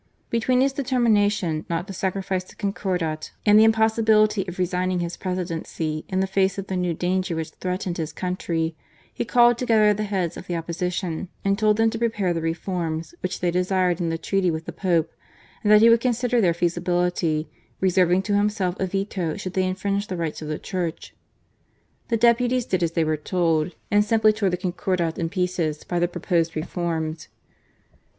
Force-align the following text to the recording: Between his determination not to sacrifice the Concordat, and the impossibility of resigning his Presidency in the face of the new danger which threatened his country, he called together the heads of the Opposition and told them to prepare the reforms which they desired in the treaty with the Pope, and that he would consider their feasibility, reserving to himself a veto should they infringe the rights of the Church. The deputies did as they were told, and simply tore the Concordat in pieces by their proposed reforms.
Between 0.31 0.61
his 0.61 0.73
determination 0.73 1.63
not 1.69 1.85
to 1.85 1.93
sacrifice 1.93 2.43
the 2.43 2.55
Concordat, 2.55 3.29
and 3.45 3.59
the 3.59 3.63
impossibility 3.63 4.43
of 4.47 4.57
resigning 4.57 4.99
his 4.99 5.15
Presidency 5.15 6.05
in 6.09 6.21
the 6.21 6.25
face 6.25 6.57
of 6.57 6.65
the 6.65 6.75
new 6.75 6.95
danger 6.95 7.35
which 7.35 7.51
threatened 7.51 7.97
his 7.99 8.11
country, 8.11 8.75
he 9.13 9.23
called 9.23 9.59
together 9.59 9.93
the 9.93 10.05
heads 10.05 10.37
of 10.37 10.47
the 10.47 10.55
Opposition 10.55 11.29
and 11.45 11.55
told 11.59 11.77
them 11.77 11.91
to 11.91 11.99
prepare 11.99 12.33
the 12.33 12.41
reforms 12.41 13.13
which 13.19 13.41
they 13.41 13.51
desired 13.51 14.01
in 14.01 14.09
the 14.09 14.17
treaty 14.17 14.49
with 14.49 14.65
the 14.65 14.71
Pope, 14.73 15.11
and 15.61 15.71
that 15.71 15.81
he 15.81 15.89
would 15.91 16.01
consider 16.01 16.41
their 16.41 16.55
feasibility, 16.55 17.47
reserving 17.79 18.23
to 18.23 18.35
himself 18.35 18.75
a 18.79 18.87
veto 18.87 19.37
should 19.37 19.53
they 19.53 19.67
infringe 19.67 20.07
the 20.07 20.17
rights 20.17 20.41
of 20.41 20.47
the 20.47 20.57
Church. 20.57 21.13
The 22.07 22.17
deputies 22.17 22.65
did 22.65 22.81
as 22.81 22.93
they 22.93 23.03
were 23.03 23.17
told, 23.17 23.75
and 23.91 24.03
simply 24.03 24.33
tore 24.33 24.49
the 24.49 24.57
Concordat 24.57 25.19
in 25.19 25.29
pieces 25.29 25.83
by 25.83 25.99
their 25.99 26.07
proposed 26.07 26.55
reforms. 26.55 27.27